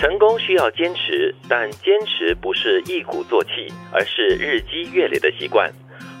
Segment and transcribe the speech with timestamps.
[0.00, 5.70] 成功需要坚持，但坚持不是一鼓作气，而是日积月累的习惯。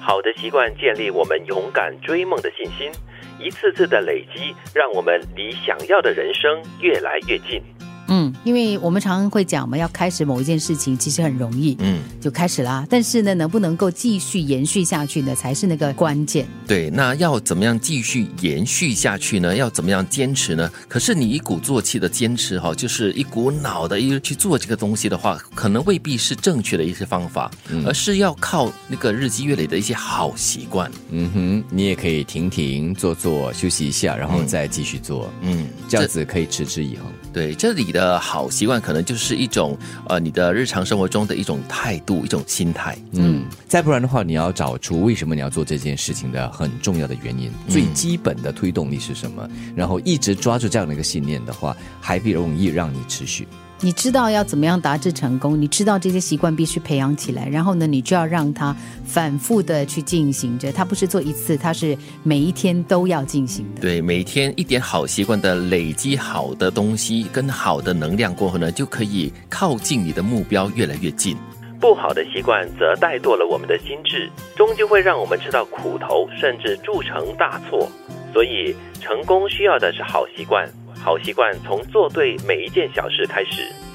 [0.02, 2.92] 好的习惯建立我们勇敢追梦的信心，
[3.38, 7.62] 一次次的累积，让我们离想要的人生越来越近。
[8.10, 12.86] 嗯，因为我们常常会讲嘛，要开始某一件事情其实很容易，嗯，就开始啦。
[12.90, 16.46] 但是呢，能不能够继续延续下去呢，才是那个关键。
[16.66, 19.56] 对，那要怎么样继续延续下去呢？
[19.56, 20.70] 要怎么样坚持呢？
[20.88, 27.50] 可是你一鼓作气的坚持哈，就是一股脑的一去做这个东西的话，可能未必是正确的一些方法，
[27.86, 30.90] 而是要靠那个日积月累的一些好习惯。
[31.10, 37.06] 嗯哼，你也可以停停坐坐，休息一下，然后再继续做，嗯，这样子可以持之以恒。
[37.32, 39.76] 对，这里的好习惯可能就是一种
[40.08, 42.96] 呃，你的日常生活中的一种态度、一种心态。
[43.12, 53.46] 嗯，再不然的话，你要找出为什么你要做这件事情的很重要的原因，最基本的推动力是什么，然后一直抓住这样的一个信念的话，还不容易让你持续。
[53.82, 60.70] 你知道要怎么样达至成功，你知道这些习惯必须培养起来，然后呢，你就要让它反复的去进行着。
[60.70, 63.80] 它不是做一次，它是每一天都要进行的。
[63.80, 71.34] 对，每天一点好习惯的累积，好的东西跟好的能量过后呢，就可以靠近你的目标越来越近。
[71.80, 77.90] 不好的习惯则怠惰了我们的心智，终究会让我们吃到苦头，甚至铸成大错。
[78.34, 80.68] 所以，成功需要的是好习惯。
[81.02, 83.89] 好习惯从做对每一件小事开始。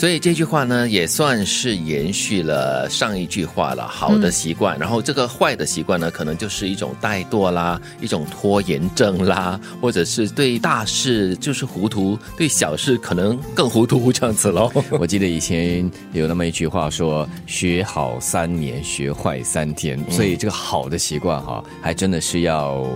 [0.00, 3.86] 所以这句话呢，也算是延续了上一句话了。
[3.86, 14.72] 好的习惯，然后这个坏的习惯呢，可能就是一种怠惰啦，一种拖延症啦，或者是对大事就是糊涂，对小事可能更糊涂这样子喽。
[14.98, 22.88] 我记得以前有那么一句话说：“学好三年，学坏三天。”所以这个好的习惯哈，还真的是要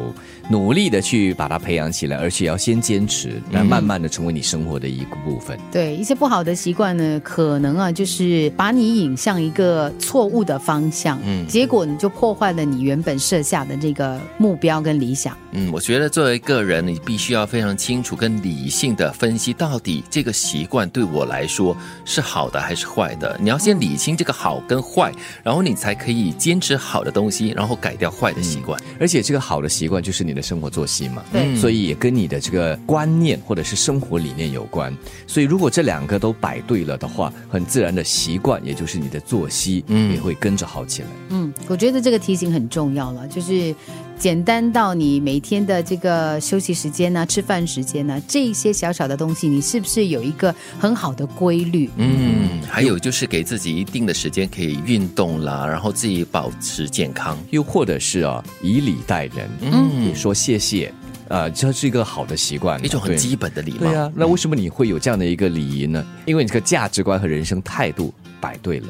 [0.49, 5.59] 努力的去把它培养起来，而且要先坚持，然后慢慢的成为你生活的一个部分。
[5.71, 15.37] 对一些不好的习惯呢，可能啊，就是把你引向一个错误的方向，嗯，结果你就破坏了你原本设下的这个目标跟理想。
[15.53, 23.37] 嗯，我觉得作为个人，你必须要非常清楚跟理性的分析，到底这个习惯对我来说是好的还是坏的。
[23.41, 25.13] 你要先理清这个好跟坏，
[25.43, 28.81] 然后你才可以坚持好的东西，然后改掉坏的习惯。
[28.99, 34.97] 而且这个好的习惯就是你的生活作息嘛，对所以也跟你的这个观念或者是生活理念有关。
[35.27, 41.09] 所以如果这两个都摆对了的话，很自然的习惯，也就是你的作息，嗯，也会跟着好起来。
[41.29, 43.75] 嗯，我觉得这个提醒很重要了，就是
[44.19, 51.91] 简单到你每天的这个休息时间呢、吃饭时间呢，这一些小小的东西，你是不是有一个很好的规律？
[51.97, 57.37] 嗯，还有就是给自己一定的时间可以运动啦，然后自己保持健康。
[57.51, 60.93] 又或者是啊，以礼待人，嗯，说谢谢，
[61.29, 63.79] 呃，这是一个好的习惯，一种很基本的礼貌。
[63.81, 66.05] 对啊，那为什么你会有这样的一个礼仪呢？
[66.27, 68.87] 因为你这个价值观和人生态度摆对了。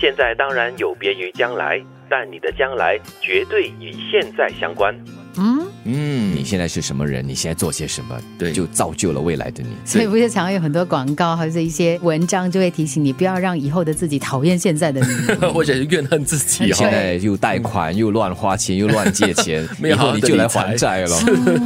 [0.00, 1.80] 现在当然有别于将来，
[2.10, 4.94] 但你的将来绝对与现在相关。
[5.36, 7.26] 嗯，嗯，你现在是什么人？
[7.26, 8.20] 你现在做些什么？
[8.38, 9.70] 对就造就了未来的你。
[9.82, 15.48] 所以不是常常有很多广告或者一些文章就会提醒你，不要让以后的自己讨厌现在的你。
[15.54, 16.74] 或者是怨恨自己哦。
[16.76, 21.18] 现在又贷款，又乱花钱，又乱借钱， 没以后你就来还债了。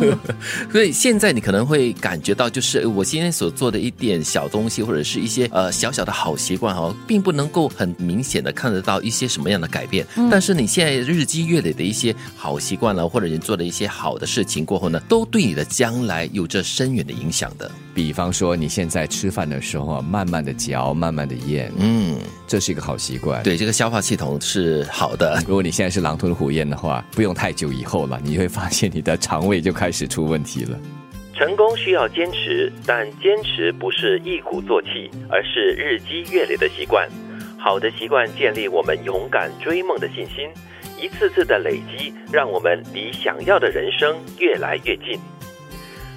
[0.70, 10.06] 所以现在你可能会感觉到，就是呃我今天所做的一点小东西，或者是一些呃小小的好习惯哦，并不能够很明显的看得到一些什么样的改变。
[10.30, 17.70] 但是你现在日积月累的一些好习惯了，或者你做的一些好的事情过后呢，都对你的将来有着深远的影响的。
[17.94, 25.40] 比方说，你现在吃饭的时候啊，慢慢的嚼，慢慢的咽，嗯，这是一个好习惯。，对，这个消化系统是好的。
[25.48, 30.78] 如果你现在是狼吞虎咽的话，不用太久以后了，你会发现你的肠胃就开始出问题了。
[31.34, 37.08] 成功需要坚持，但坚持不是一鼓作气，而是日积月累的习惯。
[37.58, 40.48] 好的习惯建立我们勇敢追梦的信心，
[40.96, 45.18] 一次次的累积，让我们离想要的人生越来越近。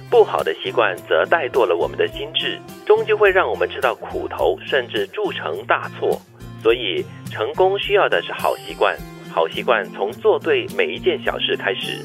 [0.08, 6.20] 不好的习惯则怠惰了我们的心智，终究会让我们吃到苦头，甚至铸成大错。
[6.62, 8.96] 所以，成功需要的是好习惯。
[9.30, 12.04] 好习惯从做对每一件小事开始。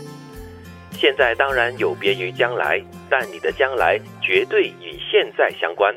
[0.94, 5.94] 现在当然有别于将来，但你的将来绝对与现在相关。